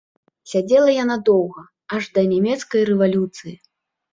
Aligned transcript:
Сядзела 0.53 0.95
яна 1.03 1.17
доўга, 1.29 1.65
аж 1.99 2.03
да 2.15 2.25
нямецкай 2.33 2.81
рэвалюцыі. 2.91 3.55